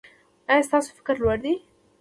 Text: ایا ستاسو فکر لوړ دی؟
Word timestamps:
ایا 0.49 0.65
ستاسو 0.67 0.89
فکر 0.97 1.15
لوړ 1.23 1.37
دی؟ 1.45 1.53